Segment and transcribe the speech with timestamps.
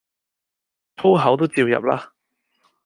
[0.97, 2.11] 粗口都照入啦